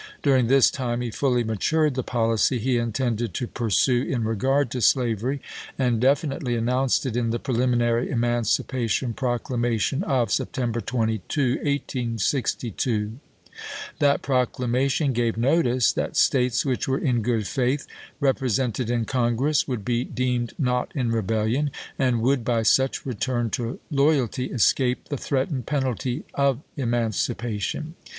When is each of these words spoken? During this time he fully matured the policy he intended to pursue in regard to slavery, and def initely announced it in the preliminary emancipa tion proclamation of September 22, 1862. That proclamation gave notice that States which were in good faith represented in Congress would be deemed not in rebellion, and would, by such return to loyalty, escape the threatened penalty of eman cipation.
During 0.23 0.47
this 0.47 0.71
time 0.71 1.01
he 1.01 1.11
fully 1.11 1.43
matured 1.43 1.93
the 1.93 2.01
policy 2.01 2.57
he 2.57 2.77
intended 2.77 3.35
to 3.35 3.45
pursue 3.45 4.01
in 4.01 4.23
regard 4.23 4.71
to 4.71 4.81
slavery, 4.81 5.41
and 5.77 6.01
def 6.01 6.23
initely 6.23 6.57
announced 6.57 7.05
it 7.05 7.15
in 7.15 7.29
the 7.29 7.37
preliminary 7.37 8.07
emancipa 8.07 8.89
tion 8.89 9.13
proclamation 9.13 10.01
of 10.01 10.31
September 10.31 10.81
22, 10.81 11.51
1862. 11.57 13.19
That 13.99 14.23
proclamation 14.23 15.13
gave 15.13 15.37
notice 15.37 15.91
that 15.93 16.17
States 16.17 16.65
which 16.65 16.87
were 16.87 16.97
in 16.97 17.21
good 17.21 17.45
faith 17.45 17.85
represented 18.19 18.89
in 18.89 19.05
Congress 19.05 19.67
would 19.67 19.85
be 19.85 20.03
deemed 20.03 20.53
not 20.57 20.91
in 20.95 21.11
rebellion, 21.11 21.69
and 21.99 22.21
would, 22.23 22.43
by 22.43 22.63
such 22.63 23.05
return 23.05 23.51
to 23.51 23.79
loyalty, 23.91 24.45
escape 24.45 25.09
the 25.09 25.17
threatened 25.17 25.67
penalty 25.67 26.23
of 26.33 26.59
eman 26.75 27.13
cipation. 27.13 27.93